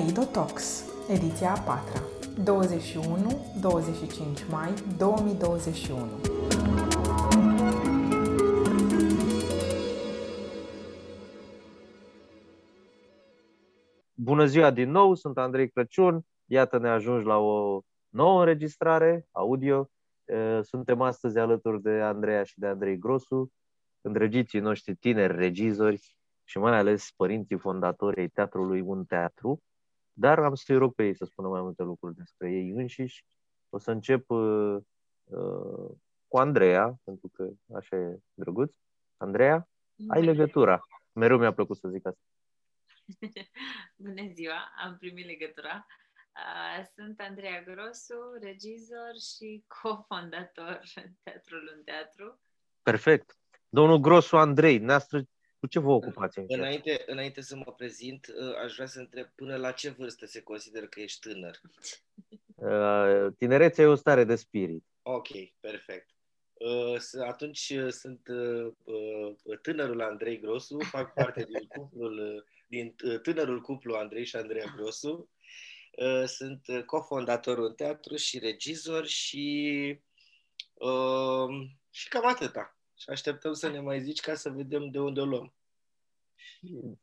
[0.00, 2.00] Kaleido Talks, ediția a patra,
[4.44, 6.06] 21-25 mai 2021.
[14.14, 16.20] Bună ziua din nou, sunt Andrei Crăciun.
[16.44, 19.90] Iată ne ajungi la o nouă înregistrare audio.
[20.62, 23.52] Suntem astăzi alături de Andreea și de Andrei Grosu,
[24.00, 29.62] îndrăgiții noștri tineri regizori și mai ales părinții fondatori ai teatrului Un Teatru,
[30.20, 33.24] dar am să-i rog pe ei să spună mai multe lucruri despre ei înșiși.
[33.68, 34.76] O să încep uh,
[35.24, 35.90] uh,
[36.28, 38.72] cu Andreea, pentru că așa e drăguț.
[39.16, 39.68] Andreea,
[40.08, 40.80] ai legătura.
[41.12, 42.20] Mereu mi-a plăcut să zic asta.
[44.04, 45.86] Bună ziua, am primit legătura.
[46.34, 50.80] Uh, sunt Andreea Grosu, regizor și cofondator
[51.22, 52.40] Teatrul în Teatru.
[52.82, 53.38] Perfect.
[53.68, 55.22] Domnul Grosu Andrei, noastră
[55.60, 56.38] cu ce vă ocupați?
[56.46, 60.42] Înainte, înainte să mă prezint, uh, aș vrea să întreb până la ce vârstă se
[60.42, 61.60] consideră că ești tânăr?
[62.54, 64.84] Uh, tinerețea e o stare de spirit.
[65.02, 65.28] Ok,
[65.60, 66.08] perfect.
[66.52, 68.20] Uh, atunci sunt
[69.62, 75.30] tânărul Andrei Grosu, fac parte din cuplul, din tânărul cuplu Andrei și Andreea Grosu.
[76.24, 79.98] Sunt cofondatorul în teatru și regizor și,
[81.90, 85.24] și cam atâta și așteptăm să ne mai zici ca să vedem de unde o
[85.24, 85.54] luăm.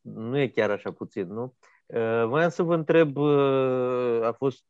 [0.00, 1.56] Nu e chiar așa puțin, nu?
[1.86, 4.64] Uh, voiam să vă întreb, uh, a fost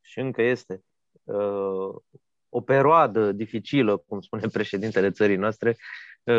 [0.00, 0.84] și încă este
[1.24, 1.94] uh,
[2.48, 5.76] o perioadă dificilă, cum spune președintele țării noastre.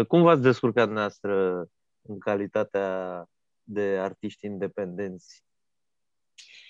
[0.08, 1.66] Cum v-ați descurcat noastră
[2.02, 3.26] în calitatea
[3.64, 5.44] de artiști independenți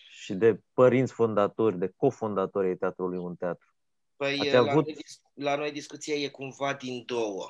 [0.09, 3.74] și de părinți fondatori, de cofondatori ai Teatrului Un Teatru?
[4.16, 4.85] Păi la, avut...
[4.85, 4.97] noi,
[5.33, 7.49] la noi discuția e cumva din două.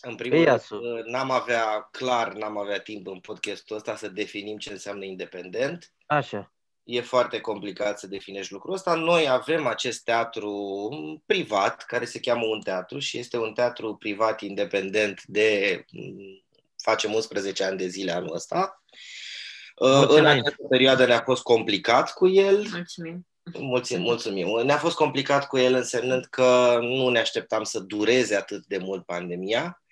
[0.00, 4.58] În primul rând, uh, n-am avea, clar, n-am avea timp în podcastul ăsta să definim
[4.58, 5.92] ce înseamnă independent.
[6.06, 6.52] Așa.
[6.84, 8.94] E foarte complicat să definești lucrul ăsta.
[8.94, 14.40] Noi avem acest teatru privat, care se cheamă un teatru și este un teatru privat
[14.40, 16.44] independent de mm,
[16.76, 18.82] facem 11 ani de zile anul ăsta.
[19.76, 20.18] Uh, Mulțumim.
[20.18, 22.66] În această perioadă ne-a fost complicat cu el.
[22.70, 23.26] Mulțumim.
[23.52, 24.60] Mulțumim, mulțumim.
[24.64, 29.04] Ne-a fost complicat cu el însemnând că nu ne așteptam să dureze atât de mult
[29.04, 29.82] pandemia.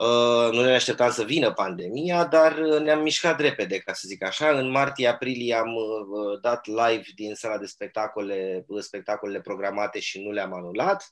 [0.00, 4.58] Uh, nu ne așteptam să vină pandemia, dar ne-am mișcat repede, ca să zic așa.
[4.58, 10.30] În martie-aprilie am uh, dat live din sala de spectacole, uh, spectacolele programate și nu
[10.30, 11.10] le-am anulat.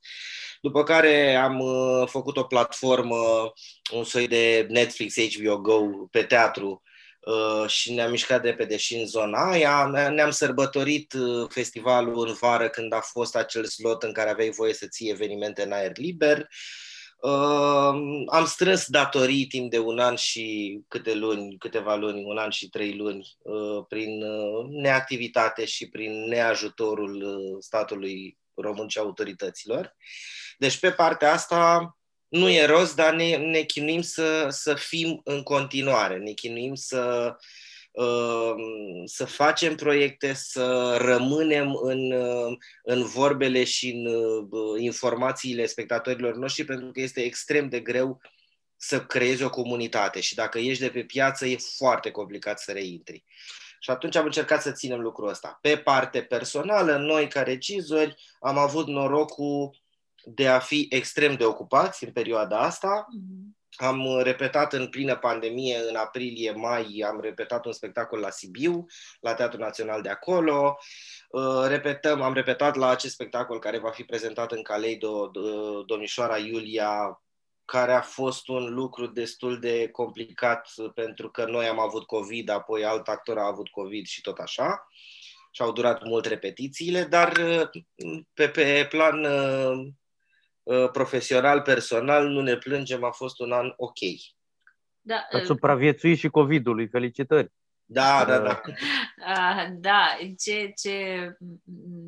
[0.61, 1.63] După care am
[2.07, 3.53] făcut o platformă,
[3.93, 5.81] un soi de Netflix HBO Go
[6.11, 6.92] pe teatru, Uh,
[7.67, 9.87] și ne-am mișcat repede și în zona aia.
[10.11, 14.75] Ne-am sărbătorit uh, festivalul în vară când a fost acel slot în care aveai voie
[14.75, 16.49] să ții evenimente în aer liber.
[17.21, 17.95] Uh,
[18.27, 22.69] am strâns datorii timp de un an și câte luni, câteva luni, un an și
[22.69, 23.37] trei luni,
[23.89, 24.25] prin
[24.69, 29.97] neactivitate și prin neajutorul statului român și autorităților.
[30.59, 31.97] Deci pe partea asta
[32.33, 37.35] nu e rost, dar ne, ne chinuim să, să fim în continuare, ne chinuim să,
[37.93, 38.55] uh,
[39.05, 46.65] să facem proiecte, să rămânem în, uh, în vorbele și în uh, informațiile spectatorilor noștri,
[46.65, 48.21] pentru că este extrem de greu
[48.77, 53.25] să creezi o comunitate și dacă ești de pe piață e foarte complicat să reintri.
[53.81, 55.59] Și atunci am încercat să ținem lucrul ăsta.
[55.61, 59.82] Pe parte personală, noi ca regizori am avut norocul
[60.25, 63.07] de a fi extrem de ocupați în perioada asta.
[63.07, 63.61] Mm-hmm.
[63.77, 68.87] Am repetat în plină pandemie, în aprilie-mai, am repetat un spectacol la Sibiu,
[69.21, 70.77] la Teatrul Național de acolo.
[71.31, 75.31] Uh, repetăm, am repetat la acest spectacol care va fi prezentat în Caleido,
[75.87, 77.23] domnișoara Iulia,
[77.65, 82.85] care a fost un lucru destul de complicat pentru că noi am avut COVID, apoi
[82.85, 84.87] alt actor a avut COVID și tot așa.
[85.51, 87.69] Și au durat mult repetițiile, dar uh,
[88.35, 89.93] pe, pe plan uh, Uh,
[90.93, 93.99] profesional, personal, nu ne plângem, a fost un an ok.
[95.01, 97.53] Da, Ați uh, supraviețuit și COVID-ului, felicitări!
[97.85, 98.61] Da, da, da.
[98.67, 101.29] Uh, da, ce, ce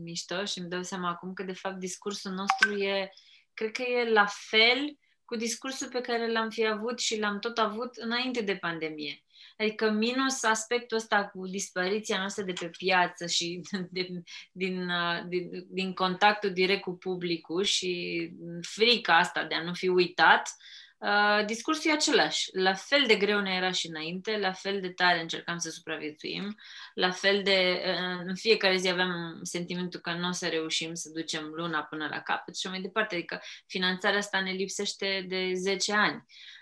[0.02, 3.10] mișto și îmi dau seama acum că de fapt discursul nostru e,
[3.54, 7.58] cred că e la fel cu discursul pe care l-am fi avut și l-am tot
[7.58, 9.24] avut înainte de pandemie.
[9.56, 13.60] Adică minus aspectul ăsta cu dispariția noastră de pe piață și
[13.90, 14.08] de,
[14.52, 14.94] din,
[15.28, 18.30] din, din contactul direct cu publicul și
[18.60, 20.56] frica asta de a nu fi uitat,
[21.04, 22.48] Uh, discursul e același.
[22.52, 26.56] La fel de greu ne era și înainte, la fel de tare încercam să supraviețuim,
[26.94, 27.82] la fel de.
[27.86, 32.08] Uh, în fiecare zi aveam sentimentul că nu o să reușim să ducem luna până
[32.10, 33.14] la capăt și mai departe.
[33.14, 36.14] Adică finanțarea asta ne lipsește de 10 ani.
[36.14, 36.53] Uh,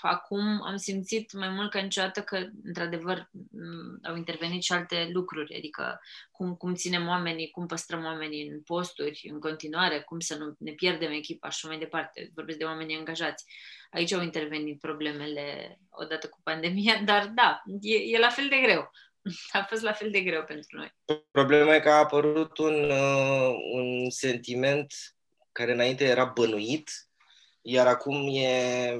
[0.00, 3.30] acum am simțit mai mult ca niciodată că, într-adevăr,
[4.02, 6.00] au intervenit și alte lucruri, adică
[6.30, 10.72] cum, cum ținem oamenii, cum păstrăm oamenii în posturi în continuare, cum să nu ne
[10.72, 12.30] pierdem echipa și mai departe.
[12.34, 13.44] Vorbesc de oamenii angajați.
[13.90, 18.90] Aici au intervenit problemele odată cu pandemia, dar da, e, e la fel de greu.
[19.58, 20.94] A fost la fel de greu pentru noi.
[21.30, 24.94] Problema e că a apărut un, uh, un sentiment
[25.52, 26.90] care înainte era bănuit,
[27.62, 28.94] iar acum e,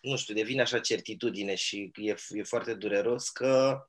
[0.00, 3.80] nu știu, devine așa certitudine și e, e foarte dureros că,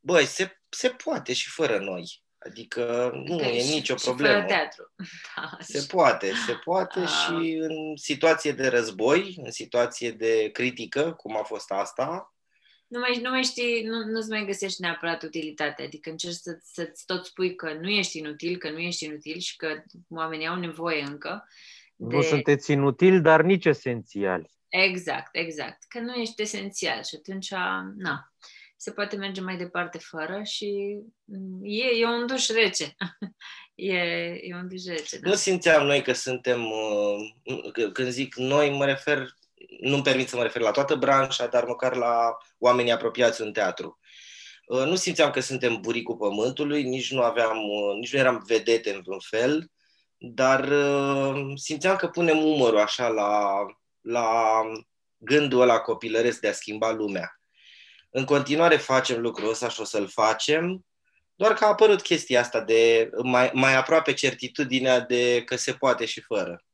[0.00, 2.22] băi, se, se poate și fără noi.
[2.38, 4.34] Adică nu că e și, nicio și problemă.
[4.34, 4.92] Fără teatru.
[5.36, 5.86] Da, se și...
[5.86, 7.06] poate, se poate a...
[7.06, 12.34] și în situație de război, în situație de critică, cum a fost asta,
[12.86, 15.82] nu mai, nu mai știi, nu, nu-ți mai găsești neapărat utilitate.
[15.82, 19.56] Adică încerci să, să-ți tot spui că nu ești inutil, că nu ești inutil și
[19.56, 21.48] că oamenii au nevoie încă.
[22.08, 22.16] De...
[22.16, 24.50] Nu sunteți inutili, dar nici esențiali.
[24.68, 25.78] Exact, exact.
[25.88, 27.50] Că nu ești esențial și atunci,
[27.96, 28.32] na,
[28.76, 30.98] se poate merge mai departe fără și
[31.62, 32.94] e, e un duș rece.
[33.74, 33.96] e,
[34.42, 35.18] e un duș rece.
[35.18, 35.28] Da.
[35.28, 39.34] Nu simțeam noi că suntem, uh, când zic noi, mă refer
[39.80, 43.98] nu-mi permit să mă refer la toată branșa, dar măcar la oamenii apropiați în teatru.
[44.66, 48.94] Uh, nu simțeam că suntem buricul pământului, nici nu aveam, uh, nici nu eram vedete
[48.94, 49.70] în vreun fel,
[50.18, 53.64] dar uh, simțeam că punem umărul așa la,
[54.00, 54.60] la
[55.16, 57.40] gândul ăla copilăresc de a schimba lumea.
[58.10, 60.84] În continuare facem lucrul ăsta și o să-l facem,
[61.34, 66.04] doar că a apărut chestia asta de mai, mai aproape certitudinea de că se poate
[66.04, 66.64] și fără.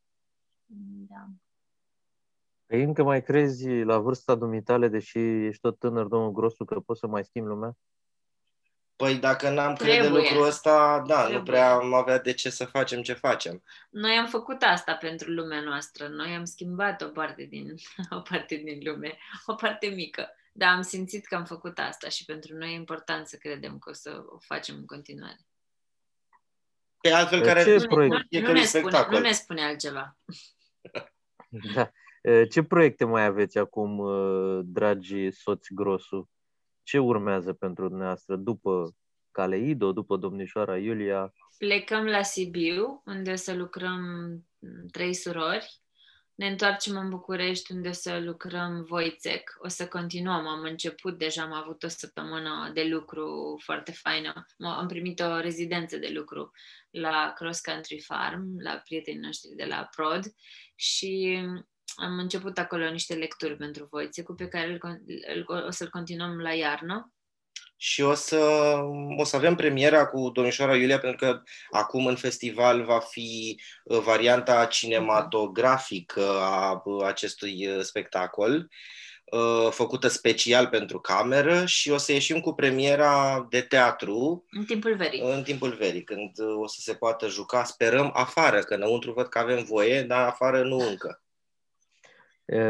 [2.66, 7.00] Păi încă mai crezi la vârsta dumitale, deși ești tot tânăr, domnul Grosu, că poți
[7.00, 7.76] să mai schimbi lumea?
[9.00, 11.38] Păi dacă n-am crede lucrul ăsta, da, Trebuie.
[11.38, 13.62] nu prea am avea de ce să facem ce facem.
[13.90, 16.08] Noi am făcut asta pentru lumea noastră.
[16.08, 17.74] Noi am schimbat o parte din,
[18.18, 20.28] o parte din lume, o parte mică.
[20.52, 23.90] Dar am simțit că am făcut asta și pentru noi e important să credem că
[23.90, 25.46] o să o facem în continuare.
[27.00, 30.16] Pe altfel, care ce nu, nu, nu, ne spune, nu ne spune altceva.
[31.74, 31.90] Da.
[32.50, 34.02] Ce proiecte mai aveți acum,
[34.64, 36.30] dragi soți Grosu?
[36.90, 38.96] Ce urmează pentru dumneavoastră după
[39.30, 41.32] Caleido, după domnișoara Iulia?
[41.58, 44.00] Plecăm la Sibiu, unde o să lucrăm
[44.90, 45.80] trei surori.
[46.34, 49.56] Ne întoarcem în București, unde o să lucrăm Voițec.
[49.58, 50.46] O să continuăm.
[50.46, 54.46] Am început deja, am avut o săptămână de lucru foarte faină.
[54.58, 56.50] Am primit o rezidență de lucru
[56.90, 60.24] la Cross Country Farm, la prietenii noștri de la Prod
[60.74, 61.42] și
[61.96, 65.00] am început acolo niște lecturi pentru Voițecu pe care îl,
[65.46, 67.12] îl, o să-l continuăm la iarnă.
[67.76, 68.38] Și o să,
[69.16, 73.98] o să avem premiera cu domnișoara Iulia, pentru că acum în festival va fi uh,
[73.98, 78.68] varianta cinematografică a uh, acestui uh, spectacol,
[79.70, 85.20] făcută special pentru cameră și o să ieșim cu premiera de teatru în timpul verii.
[85.20, 86.30] În timpul verii, când
[86.62, 90.62] o să se poată juca, sperăm, afară, că înăuntru văd că avem voie, dar afară
[90.62, 91.22] nu încă.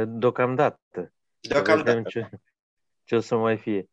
[0.06, 1.12] Deocamdată.
[1.40, 2.02] Deocamdată.
[2.02, 2.30] Ce,
[3.04, 3.90] ce o să mai fie.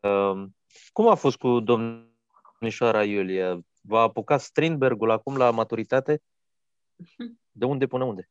[0.00, 0.56] Um,
[0.92, 3.60] cum a fost cu domnișoara Iulia?
[3.82, 6.22] V-a apucat Strindbergul acum la maturitate?
[7.50, 8.28] De unde până unde?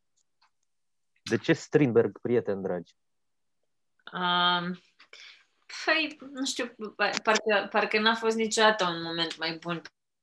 [1.21, 2.95] De ce Strindberg, prieten dragi?
[4.13, 4.79] Um,
[5.85, 9.81] păi, nu știu, parcă, parcă n-a fost niciodată un moment mai bun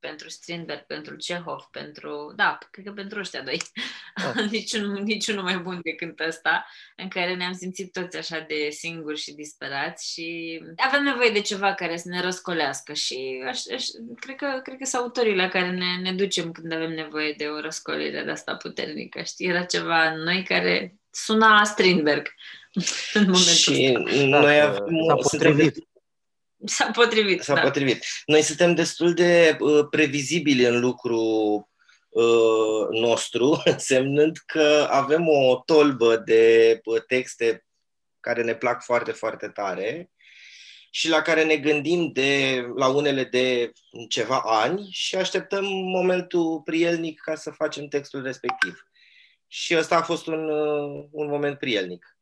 [0.09, 3.61] pentru Strindberg, pentru Cehov, pentru, da, cred că pentru ăștia doi.
[4.15, 4.51] Ah.
[4.51, 9.35] niciunul, niciunul mai bun decât ăsta, în care ne-am simțit toți așa de singuri și
[9.35, 13.85] disperați și avem nevoie de ceva care să ne răscolească și aș, aș,
[14.21, 17.45] cred, că, cred că sunt autorii la care ne, ne ducem când avem nevoie de
[17.45, 19.47] o răscolire de asta puternică, știi?
[19.47, 22.27] Era ceva în noi care suna Strindberg
[23.19, 24.27] în momentul și ăsta.
[24.27, 24.87] noi avem,
[25.29, 25.73] suntem,
[26.65, 27.43] S-a potrivit.
[27.43, 27.61] S-a da.
[27.61, 28.05] potrivit.
[28.27, 31.21] Noi suntem destul de uh, previzibili în lucru
[32.09, 37.67] uh, nostru, însemnând că avem o tolbă de uh, texte
[38.21, 40.11] care ne plac foarte, foarte tare
[40.91, 43.73] și la care ne gândim de, la unele de
[44.09, 48.89] ceva ani și așteptăm momentul prielnic ca să facem textul respectiv.
[49.47, 52.16] Și ăsta a fost un, uh, un moment prielnic.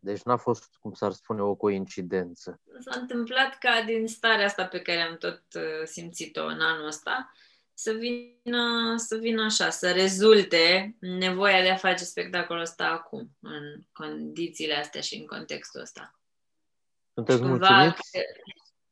[0.00, 2.60] Deci n-a fost, cum s-ar spune, o coincidență.
[2.78, 7.32] S-a întâmplat ca din starea asta pe care am tot uh, simțit-o în anul ăsta,
[7.74, 13.80] să vină, să vină așa, să rezulte nevoia de a face spectacolul ăsta acum, în
[13.92, 16.20] condițiile astea și în contextul ăsta.
[17.14, 18.10] Sunteți mulțumiți?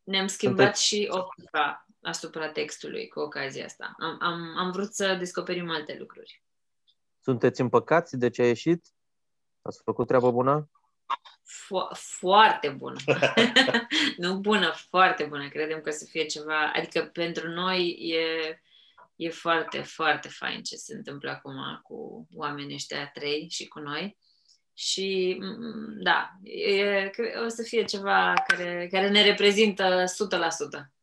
[0.03, 0.85] Ne-am schimbat Sunteți...
[0.85, 3.95] și optica asupra textului cu ocazia asta.
[3.99, 6.43] Am, am, am vrut să descoperim alte lucruri.
[7.21, 8.95] Sunteți împăcați de ce a ieșit?
[9.63, 10.71] Ați făcut treabă bună?
[11.55, 12.97] Fo- foarte bună.
[14.17, 15.49] nu bună, foarte bună.
[15.49, 16.73] Credem că o să fie ceva...
[16.75, 18.61] Adică pentru noi e,
[19.17, 24.17] e foarte, foarte fain ce se întâmplă acum cu oamenii ăștia trei și cu noi.
[24.75, 27.11] Și mm, da, e,
[27.45, 30.05] o să fie ceva care, care ne reprezintă
[30.79, 30.95] 100%.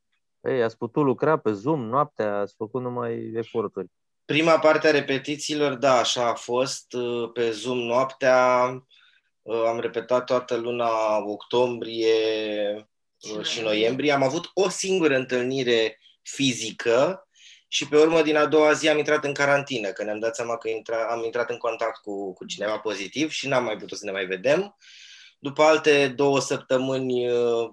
[0.42, 3.88] Ei, ați putut lucra pe Zoom noaptea, ați făcut numai eforturi.
[4.26, 6.96] Prima parte a repetițiilor, da, așa a fost.
[7.34, 8.68] Pe Zoom noaptea
[9.68, 12.16] am repetat toată luna octombrie
[13.24, 14.12] și, și noiembrie.
[14.12, 17.28] Am avut o singură întâlnire fizică
[17.68, 20.58] și pe urmă din a doua zi am intrat în carantină, că ne-am dat seama
[20.58, 24.06] că intra, am intrat în contact cu, cu cineva pozitiv și n-am mai putut să
[24.06, 24.78] ne mai vedem.
[25.40, 27.26] După alte două săptămâni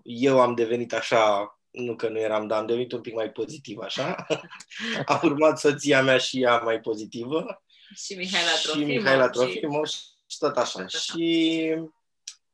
[0.02, 3.78] eu am devenit așa nu că nu eram, dar am devenit un pic mai pozitiv,
[3.78, 4.26] așa.
[5.04, 7.62] A urmat soția mea și ea mai pozitivă.
[7.94, 8.88] Și Mihaela Trofimov.
[8.88, 9.98] Și Mihaela Trofimov și,
[10.30, 10.78] și tot așa.
[10.78, 10.98] Tot așa.
[10.98, 11.74] Și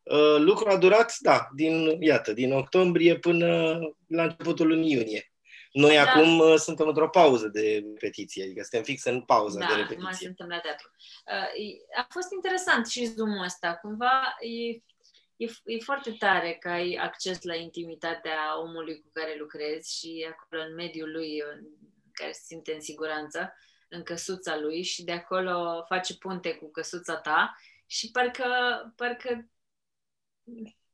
[0.03, 5.29] uh, lucrul a durat, da, din, iată, din octombrie până la începutul lunii iunie.
[5.73, 6.03] Noi da.
[6.03, 10.03] acum uh, suntem într-o pauză de repetiție, adică suntem fix în pauza da, de repetiție.
[10.03, 10.91] Da, mai suntem la teatru.
[11.27, 13.79] Uh, a fost interesant și zoom ăsta.
[13.83, 14.83] Cumva e
[15.37, 20.63] e, e foarte tare că ai acces la intimitatea omului cu care lucrezi și acolo
[20.63, 21.67] în mediul lui în
[22.13, 23.55] care se simte în siguranță,
[23.95, 28.45] în căsuța lui și de acolo face punte cu căsuța ta și parcă,
[28.97, 29.51] parcă,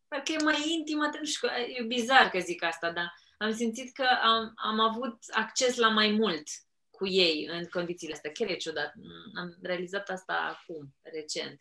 [0.08, 4.06] parcă e mai intimă, nu știu, e bizar că zic asta, dar am simțit că
[4.22, 6.48] am, am avut acces la mai mult
[6.90, 8.32] cu ei în condițiile astea.
[8.32, 8.92] Chiar e ciudat.
[9.34, 11.60] Am realizat asta acum, recent.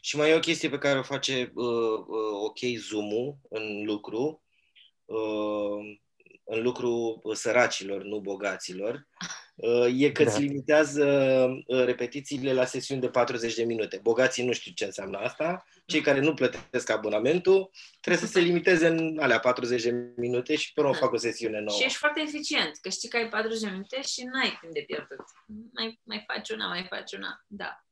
[0.00, 4.42] Și mai e o chestie pe care o face uh, uh, ok Zoom-ul în lucru,
[5.04, 5.98] uh,
[6.50, 9.06] în lucru săracilor, nu bogaților,
[9.54, 10.30] uh, e că da.
[10.30, 11.06] îți limitează
[11.66, 14.00] uh, repetițiile la sesiuni de 40 de minute.
[14.02, 15.64] Bogații nu știu ce înseamnă asta.
[15.86, 20.72] Cei care nu plătesc abonamentul trebuie să se limiteze în alea 40 de minute și
[20.72, 21.78] pe urmă fac o sesiune nouă.
[21.78, 24.84] Și ești foarte eficient, că știi că ai 40 de minute și n-ai timp de
[24.86, 25.24] pierdut.
[25.72, 27.44] Mai, mai faci una, mai faci una.
[27.46, 27.84] Da.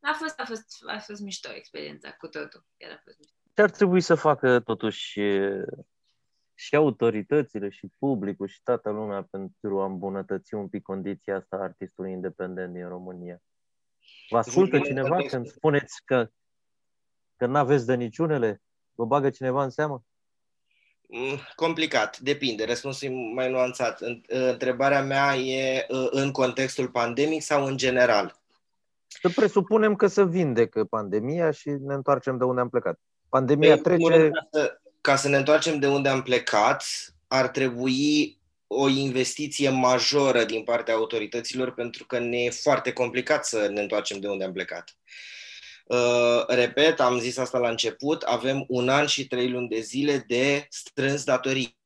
[0.00, 2.66] A fost, a fost, a fost mișto experiența cu totul.
[2.76, 3.34] Chiar a fost mișto.
[3.54, 5.20] Ce ar trebui să facă totuși
[6.58, 11.62] și autoritățile și publicul și toată lumea pentru a îmbunătăți un pic condiția asta a
[11.62, 13.42] artistului independent din România?
[14.28, 16.28] Vă ascultă cineva când spuneți că,
[17.36, 18.62] că nu aveți de niciunele?
[18.94, 20.04] Vă bagă cineva în seamă?
[21.08, 22.64] Mm, complicat, depinde.
[22.64, 24.00] Răspunsul e mai nuanțat.
[24.26, 28.40] Întrebarea mea e în contextul pandemic sau în general?
[29.06, 33.00] Să presupunem că se vindecă pandemia și ne întoarcem de unde am plecat.
[33.28, 34.30] Pandemia Pe trece...
[34.30, 36.84] Ca să, ca să ne întoarcem de unde am plecat,
[37.26, 43.68] ar trebui o investiție majoră din partea autorităților pentru că ne e foarte complicat să
[43.68, 44.96] ne întoarcem de unde am plecat.
[45.86, 50.24] Uh, repet, am zis asta la început, avem un an și trei luni de zile
[50.26, 51.78] de strâns datorii.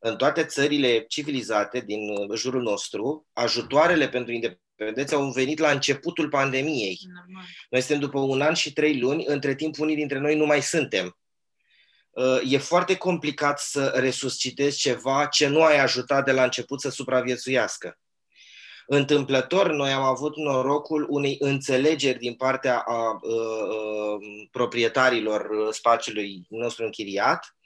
[0.00, 2.00] În toate țările civilizate din
[2.34, 6.98] jurul nostru, ajutoarele pentru independență Vedeți, au venit la începutul pandemiei.
[7.14, 7.44] Normal.
[7.70, 10.62] Noi suntem după un an și trei luni, între timp unii dintre noi nu mai
[10.62, 11.18] suntem.
[12.18, 16.90] Uh, e foarte complicat să resuscitezi ceva ce nu ai ajutat de la început să
[16.90, 17.98] supraviețuiască.
[18.86, 23.18] Întâmplător, noi am avut norocul unei înțelegeri din partea a, a, a
[24.50, 27.56] proprietarilor spațiului nostru închiriat,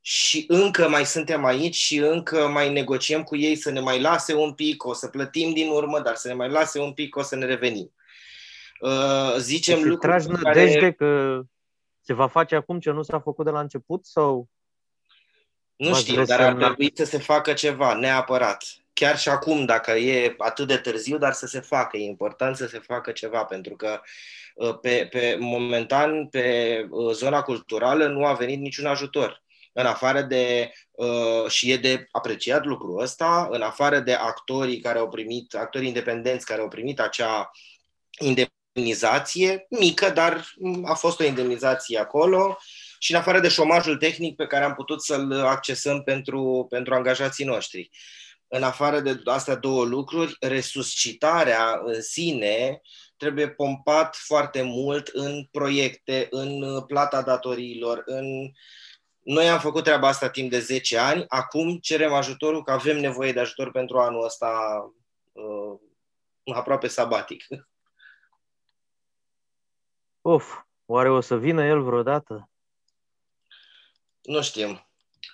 [0.00, 4.34] și încă mai suntem aici și încă mai negociem cu ei să ne mai lase
[4.34, 7.22] un pic, o să plătim din urmă, dar să ne mai lase un pic, o
[7.22, 7.94] să ne revenim.
[8.80, 10.92] Uh, zicem și lucruri tragi nădejde care...
[10.92, 11.40] că
[12.04, 14.48] se va face acum ce nu s-a făcut de la început sau
[15.76, 18.64] nu știu, dar ar trebui să se facă ceva, neapărat.
[18.92, 21.96] Chiar și acum, dacă e atât de târziu, dar să se facă.
[21.96, 24.00] E important să se facă ceva, pentru că
[24.54, 29.42] uh, pe, pe momentan pe uh, zona culturală nu a venit niciun ajutor
[29.72, 34.98] în afară de, uh, și e de apreciat lucrul ăsta, în afară de actorii care
[34.98, 37.50] au primit, actorii independenți care au primit acea
[38.74, 40.54] indemnizație, mică, dar
[40.84, 42.58] a fost o indemnizație acolo,
[42.98, 47.44] și în afară de șomajul tehnic pe care am putut să-l accesăm pentru, pentru angajații
[47.44, 47.90] noștri.
[48.48, 52.80] În afară de astea două lucruri, resuscitarea în sine
[53.16, 58.50] trebuie pompat foarte mult în proiecte, în plata datoriilor, în uh,
[59.24, 63.32] noi am făcut treaba asta timp de 10 ani, acum cerem ajutorul că avem nevoie
[63.32, 64.84] de ajutor pentru anul ăsta
[65.32, 65.78] uh,
[66.54, 67.46] aproape sabatic.
[70.24, 72.50] Uf, oare o să vină el vreodată?
[74.22, 74.86] Nu știm.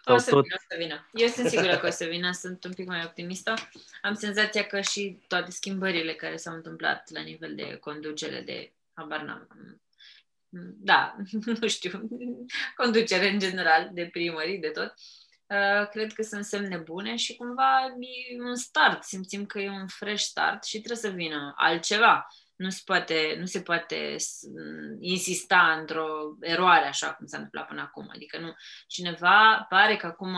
[0.05, 0.43] O să, tot...
[0.43, 1.09] vină, o să vină.
[1.13, 3.55] Eu sunt sigură că o să vină, sunt un pic mai optimistă.
[4.03, 9.23] Am senzația că și toate schimbările care s-au întâmplat la nivel de conducere, de habar
[9.23, 9.49] n-am.
[10.79, 11.17] Da,
[11.61, 12.09] nu știu,
[12.77, 14.95] conducere în general, de primării, de tot.
[15.47, 19.87] Uh, cred că sunt semne bune și cumva e un start, simțim că e un
[19.87, 22.27] fresh start și trebuie să vină altceva.
[22.61, 24.17] Nu se poate, nu se poate
[24.99, 28.11] insista într-o eroare așa cum s-a întâmplat până acum.
[28.15, 28.55] Adică nu,
[28.87, 30.37] cineva pare că acum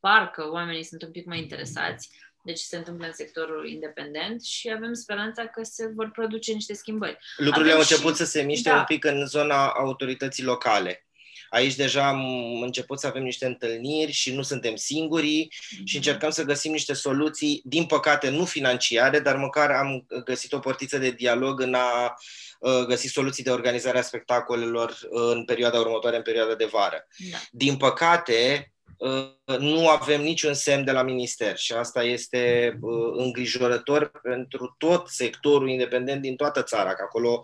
[0.00, 2.10] parcă oamenii sunt un pic mai interesați
[2.44, 6.74] de ce se întâmplă în sectorul independent și avem speranța că se vor produce niște
[6.74, 7.18] schimbări.
[7.36, 8.18] Lucrurile avem au început și...
[8.18, 8.76] să se miște da.
[8.76, 11.05] un pic în zona autorității locale.
[11.50, 12.22] Aici deja am
[12.62, 15.84] început să avem niște întâlniri și nu suntem singurii mm-hmm.
[15.84, 20.58] și încercăm să găsim niște soluții, din păcate nu financiare, dar măcar am găsit o
[20.58, 22.14] portiță de dialog în a
[22.62, 27.06] ă, găsi soluții de organizare a spectacolelor în perioada următoare, în perioada de vară.
[27.30, 27.36] Da.
[27.50, 34.10] Din păcate, ă, nu avem niciun semn de la minister și asta este ă, îngrijorător
[34.22, 37.42] pentru tot sectorul independent din toată țara, că acolo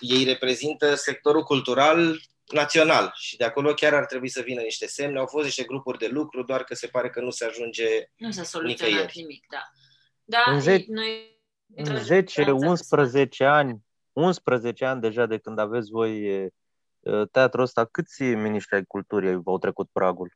[0.00, 2.20] ei reprezintă sectorul cultural
[2.52, 5.18] național și de acolo chiar ar trebui să vină niște semne.
[5.18, 8.30] Au fost niște grupuri de lucru, doar că se pare că nu se ajunge Nu
[8.30, 9.12] s-a soluționat nicăieri.
[9.20, 9.62] nimic, da.
[10.24, 11.40] Da, în, ze- noi,
[11.74, 13.78] în 10-11 ani,
[14.12, 16.48] 11 ani deja de când aveți voi
[17.30, 20.32] teatrul ăsta, câți miniștri ai culturii v-au trecut pragul?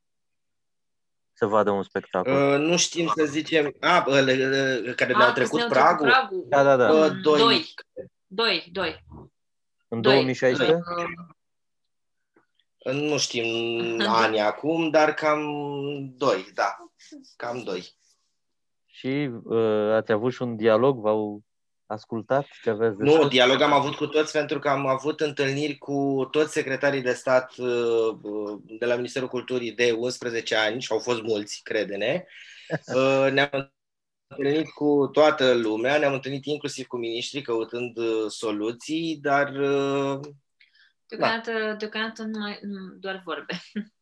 [1.33, 2.53] Să vadă un spectacol.
[2.53, 3.77] Uh, nu știm să zicem.
[3.81, 6.07] A, uh, care ne-au trecut pragul?
[6.07, 6.45] pragul?
[6.49, 6.93] Da, da, da.
[6.93, 7.39] Uh, doi.
[7.39, 7.75] Doi.
[8.27, 8.69] Doi.
[8.73, 9.05] doi.
[9.89, 10.79] În 2016?
[10.95, 11.15] Doi.
[12.85, 13.47] Nu știm
[14.23, 15.43] ani acum, dar cam
[16.17, 16.77] doi, da.
[17.37, 17.99] Cam doi.
[18.87, 20.99] Și uh, ați avut și un dialog?
[21.01, 21.43] V-au
[21.87, 23.29] ascultat ce aveți de Nu, spus?
[23.29, 27.55] dialog am avut cu toți pentru că am avut întâlniri cu toți secretarii de stat
[27.57, 28.17] uh,
[28.79, 32.25] de la Ministerul Culturii de 11 ani și au fost mulți, crede-ne.
[32.95, 33.73] Uh, ne-am
[34.27, 39.53] întâlnit cu toată lumea, ne-am întâlnit inclusiv cu miniștrii căutând uh, soluții, dar
[41.11, 41.75] Deocamdată, da.
[41.75, 42.61] deocamdată numai,
[42.99, 43.55] doar vorbe.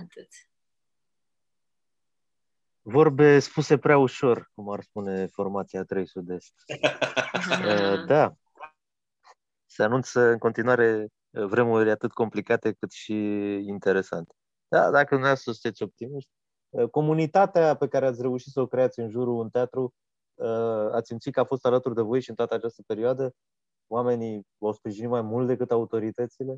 [0.00, 0.28] Atât.
[2.82, 6.54] Vorbe spuse prea ușor, cum ar spune formația 3 Sud-Est.
[7.50, 8.34] Eh, da.
[9.66, 13.14] Se anunță în continuare vremuri atât complicate cât și
[13.66, 14.34] interesante.
[14.68, 16.30] Da, dacă nu sunteți optimiști,
[16.68, 19.94] eh, comunitatea pe care ați reușit să o creați în jurul un teatru,
[20.34, 23.34] eh, ați simțit că a fost alături de voi și în toată această perioadă
[23.90, 26.56] oamenii v-au sprijinit mai mult decât autoritățile?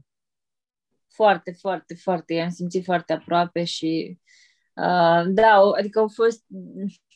[1.09, 2.35] Foarte, foarte, foarte.
[2.35, 4.19] I-am simțit foarte aproape și
[4.75, 6.45] uh, da, adică au fost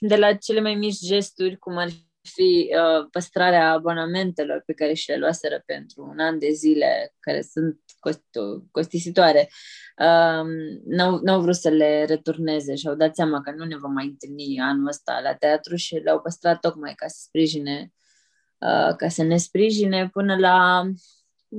[0.00, 1.88] de la cele mai mici gesturi, cum ar
[2.22, 7.42] fi uh, păstrarea abonamentelor pe care și le luaseră pentru un an de zile, care
[7.42, 9.48] sunt cost- costisitoare.
[9.98, 10.46] Uh,
[10.85, 14.05] n-au, n-au vrut să le returneze și au dat seama că nu ne vom mai
[14.05, 18.05] întâlni anul ăsta la teatru și le-au păstrat tocmai ca să sprijine Uh,
[18.96, 20.82] ca să ne sprijine până la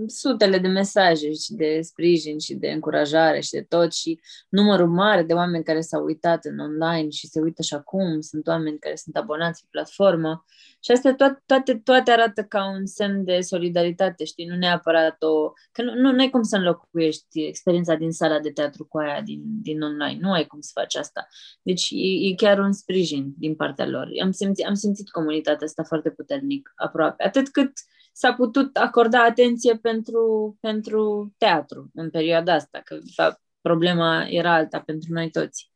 [0.07, 4.19] sutele de mesaje și de sprijin și de încurajare și de tot și
[4.49, 8.47] numărul mare de oameni care s-au uitat în online și se uită și acum, sunt
[8.47, 10.45] oameni care sunt abonați pe platformă.
[10.79, 15.51] Și astea toate, toate, toate arată ca un semn de solidaritate, știi, nu neapărat o...
[15.71, 19.21] că nu, nu, nu ai cum să înlocuiești experiența din sala de teatru cu aia
[19.21, 21.27] din, din online, nu ai cum să faci asta.
[21.61, 24.09] Deci e, e chiar un sprijin din partea lor.
[24.23, 27.71] Am simțit, am simțit comunitatea asta foarte puternic, aproape, atât cât
[28.17, 34.53] s-a putut acorda atenție pentru, pentru teatru în perioada asta, că de fapt problema era
[34.53, 35.71] alta pentru noi toți.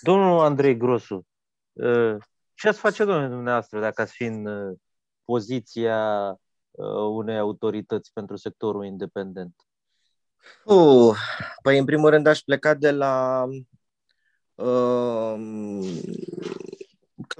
[0.00, 1.26] Domnul Andrei Grosu,
[1.82, 2.18] ă,
[2.54, 4.74] ce ați face, domnule dumneavoastră, dacă ați fi în ă,
[5.24, 6.28] poziția
[6.78, 9.54] ă, unei autorități pentru sectorul independent?
[10.64, 11.16] Uh,
[11.62, 13.44] păi, în primul rând, aș pleca de la
[14.54, 15.34] uh,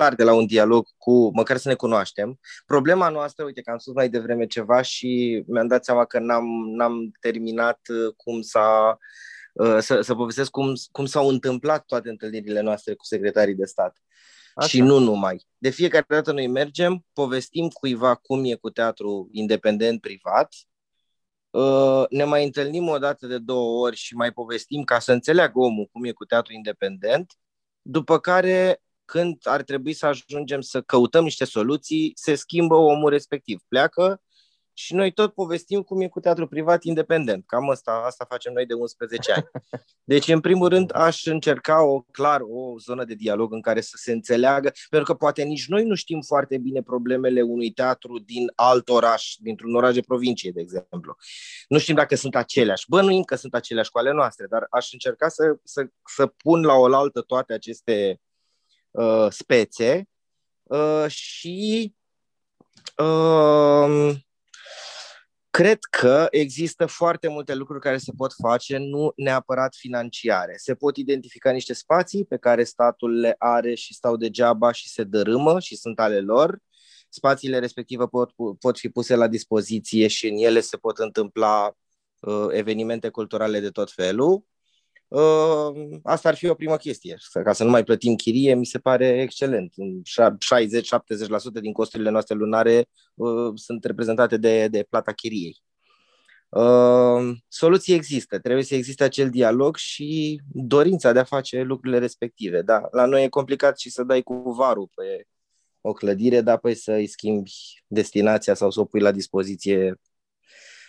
[0.00, 2.40] clar de la un dialog cu, măcar să ne cunoaștem.
[2.66, 6.44] Problema noastră, uite că am spus mai devreme ceva și mi-am dat seama că n-am,
[6.76, 8.98] n-am terminat uh, cum s-a,
[9.52, 14.02] uh, să, să povestesc cum, cum s-au întâmplat toate întâlnirile noastre cu secretarii de stat.
[14.54, 14.68] Așa.
[14.68, 15.46] Și nu numai.
[15.58, 20.54] De fiecare dată noi mergem, povestim cuiva cum e cu teatru independent privat,
[21.50, 25.58] uh, ne mai întâlnim o dată de două ori și mai povestim ca să înțeleagă
[25.58, 27.32] omul cum e cu teatru independent,
[27.82, 28.80] după care
[29.10, 33.60] când ar trebui să ajungem să căutăm niște soluții, se schimbă omul respectiv.
[33.68, 34.22] Pleacă
[34.72, 37.46] și noi tot povestim cum e cu teatru privat independent.
[37.46, 39.44] Cam asta, asta facem noi de 11 ani.
[40.04, 43.92] Deci, în primul rând, aș încerca o clar o zonă de dialog în care să
[43.94, 48.52] se înțeleagă, pentru că poate nici noi nu știm foarte bine problemele unui teatru din
[48.54, 51.16] alt oraș, dintr-un oraș de provincie, de exemplu.
[51.68, 52.84] Nu știm dacă sunt aceleași.
[52.88, 56.74] Bănuim că sunt aceleași cu ale noastre, dar aș încerca să, să, să pun la
[56.74, 58.20] oaltă toate aceste
[58.90, 60.08] uh, spețe
[60.62, 61.94] uh, și
[63.00, 64.14] Uh,
[65.50, 70.54] cred că există foarte multe lucruri care se pot face, nu neapărat financiare.
[70.56, 75.04] Se pot identifica niște spații pe care statul le are și stau degeaba și se
[75.04, 76.58] dărâmă și sunt ale lor.
[77.08, 81.76] Spațiile respective pot, pot fi puse la dispoziție și în ele se pot întâmpla
[82.20, 84.44] uh, evenimente culturale de tot felul.
[85.10, 87.16] Uh, asta ar fi o primă chestie.
[87.44, 89.74] Ca să nu mai plătim chirie, mi se pare excelent.
[91.58, 95.62] 60-70% din costurile noastre lunare uh, sunt reprezentate de, de plata chiriei.
[96.48, 102.62] Uh, soluții există, trebuie să existe acel dialog și dorința de a face lucrurile respective.
[102.62, 105.26] Da, la noi e complicat și să dai cu varul pe
[105.80, 107.52] o clădire, dar apoi să îi schimbi
[107.86, 110.00] destinația sau să o pui la dispoziție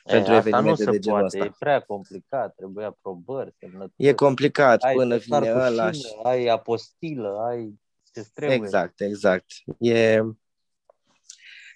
[0.04, 1.50] pentru e, evenimente nu de se genul poate, ăsta.
[1.50, 3.94] e prea complicat, trebuie aprobări, semnături.
[4.08, 5.92] E complicat ai până dosar vine cu ăla.
[5.92, 6.16] șină, Și...
[6.24, 7.80] Ai apostilă, ai
[8.14, 8.58] ce trebuie.
[8.58, 9.46] Exact, exact.
[9.80, 10.22] E,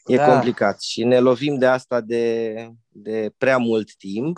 [0.05, 0.31] e Da.
[0.31, 4.37] complicat și ne lovim de asta de, de prea mult timp.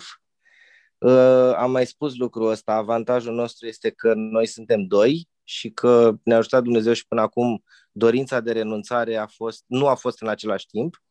[0.98, 6.14] Uh, am mai spus lucrul ăsta, avantajul nostru este că noi suntem doi și că
[6.22, 10.28] ne-a ajutat Dumnezeu și până acum dorința de renunțare a fost, nu a fost în
[10.28, 11.02] același timp.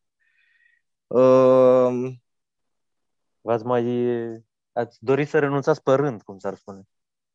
[1.07, 2.11] Uh,
[3.47, 3.83] V-ați mai...
[4.71, 6.81] Ați dorit să renunțați pe rând, cum s-ar spune.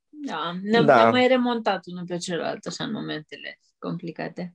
[0.08, 0.94] Da, ne-am, Da.
[0.94, 4.54] ne-am mai remontat unul pe celălalt, așa, în momentele complicate.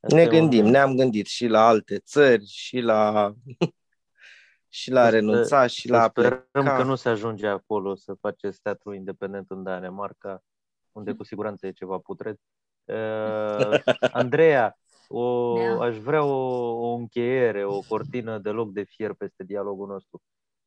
[0.00, 3.32] Asta ne e gândim, un- ne-am gândit și la alte țări și la
[4.68, 6.76] și la a Să- renunța și Să la a sperăm pleca.
[6.76, 10.42] că nu se ajunge acolo să faceți teatru independent în Danemarca,
[10.92, 12.36] unde cu siguranță e ceva putred.
[12.88, 13.78] Uh,
[14.12, 15.84] Andreea, o, Da.
[15.84, 16.36] aș vrea o,
[16.90, 20.22] o încheiere, o cortină de loc de fier peste dialogul nostru.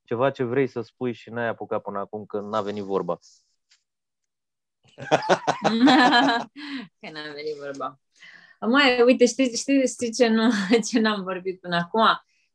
[0.10, 3.20] Ceva ce vrei să spui și n-ai apucat până acum că n-a venit vorba.
[7.00, 8.00] că n-a venit vorba.
[8.60, 10.52] Mai, uite, știi, știi, știi ce, nu,
[10.88, 12.06] ce n-am vorbit până acum?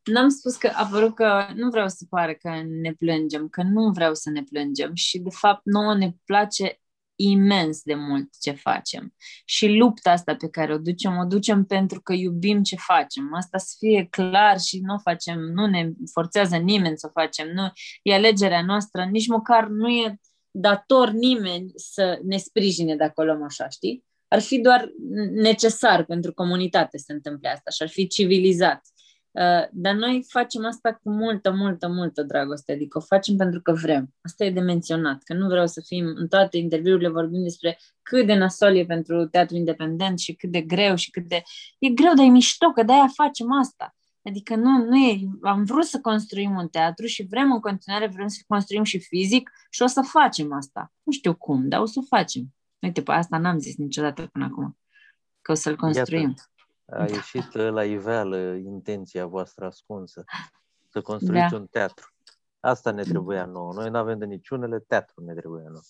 [0.05, 3.91] N-am spus că a părut că nu vreau să pară că ne plângem, că nu
[3.91, 6.81] vreau să ne plângem și, de fapt, nouă ne place
[7.17, 9.15] imens de mult ce facem.
[9.45, 13.35] Și lupta asta pe care o ducem, o ducem pentru că iubim ce facem.
[13.35, 17.49] Asta să fie clar și nu o facem, nu ne forțează nimeni să o facem,
[17.55, 17.71] nu
[18.03, 23.43] e alegerea noastră, nici măcar nu e dator nimeni să ne sprijine dacă o luăm
[23.43, 24.05] așa, știi?
[24.29, 24.91] Ar fi doar
[25.33, 28.81] necesar pentru comunitate să se întâmple asta și ar fi civilizat.
[29.35, 33.73] Uh, Dar noi facem asta cu multă, multă, multă dragoste, adică o facem pentru că
[33.73, 34.15] vrem.
[34.21, 38.27] Asta e de menționat, că nu vreau să fim în toate interviurile vorbim despre cât
[38.27, 41.43] de nasol e pentru teatru independent și cât de greu și cât de...
[41.79, 43.97] E greu, dar e mișto, că de-aia facem asta.
[44.23, 45.21] Adică nu, nu e...
[45.43, 49.51] Am vrut să construim un teatru și vrem în continuare, vrem să construim și fizic
[49.71, 50.93] și o să facem asta.
[51.03, 52.55] Nu știu cum, dar o să facem.
[52.79, 54.79] Uite, pe asta n-am zis niciodată până acum,
[55.41, 56.35] că o să-l construim.
[56.87, 60.25] A ieșit uh, la iveală intenția voastră ascunsă
[60.89, 61.57] să construiți Da.
[61.57, 62.09] un teatru.
[62.61, 63.73] Asta ne trebuia nouă.
[63.73, 65.83] Noi nu avem de niciunele, teatru ne trebuia nouă.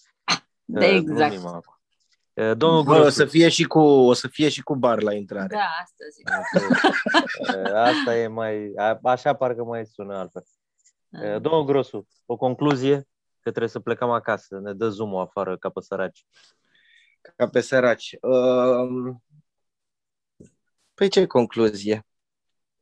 [0.65, 1.31] Da, Uh, exact.
[1.33, 1.79] glumim acum.
[2.33, 5.03] Uh, Domnul Bă, o Grosu, să fie și cu o să fie și cu bar
[5.03, 5.47] la intrare.
[5.47, 6.29] Da, asta zic.
[7.65, 8.73] uh, asta e mai...
[8.77, 10.45] a- Așa parcă mai sună altfel.
[11.09, 12.97] Uh, Domnul Grosu, o concluzie
[13.41, 14.59] că trebuie să plecăm acasă.
[14.59, 16.27] Ne dă zoom afară ca pe săraci.
[17.37, 18.17] Ca pe săraci.
[18.21, 19.23] Um,
[20.95, 22.07] Păi ce concluzie?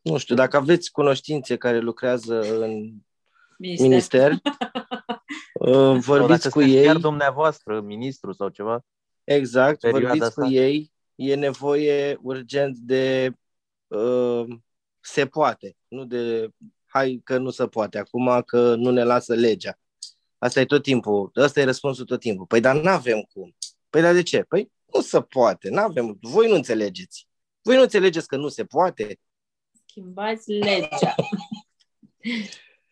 [0.01, 2.93] Nu știu, dacă aveți cunoștințe care lucrează în
[3.59, 3.89] Minister.
[3.89, 4.33] minister,
[5.53, 6.85] uh, Sau vorbiți dacă cu sunteți ei.
[6.85, 8.85] chiar dumneavoastră, ministru sau ceva,
[9.25, 10.43] Exact, perioada vorbiți asta?
[10.43, 10.93] cu ei.
[11.15, 13.33] E nevoie urgent de
[13.87, 14.45] uh,
[15.01, 16.49] se poate, nu de
[16.87, 19.79] hai că nu se poate, acum că nu ne lasă legea.
[20.39, 22.47] Asta e tot timpul, asta e răspunsul tot timpul.
[22.47, 23.57] Păi dar n-avem cum.
[23.91, 24.43] Păi dar de ce?
[24.43, 26.19] Păi nu se poate, n-avem.
[26.21, 27.29] Voi nu înțelegeți.
[27.63, 29.21] Voi nu înțelegeți că nu se poate.
[29.87, 31.15] Schimbați legea.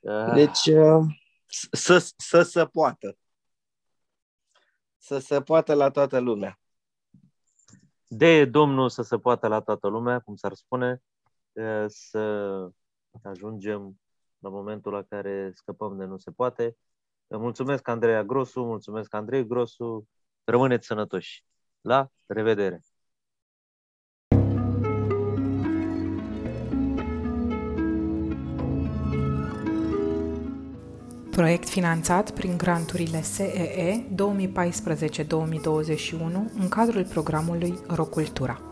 [0.01, 1.05] uh, Deci uh,
[1.71, 3.19] să, să se poată.
[4.99, 6.61] Să se poată la toată lumea.
[8.07, 11.03] de Domnul să se poată la toată lumea, cum s-ar spune,
[11.53, 12.69] uh, să
[13.23, 14.01] ajungem
[14.39, 16.77] la momentul la care scăpăm de nu se poate.
[17.27, 20.09] Mulțumesc, Andreea Grosu, mulțumesc, Andrei Grosu.
[20.45, 21.45] Rămâneți sănătoși.
[21.81, 22.81] La revedere!
[31.41, 34.15] Proiect finanțat prin granturile SEE 2014-2021
[36.61, 38.70] în cadrul programului Rocultura.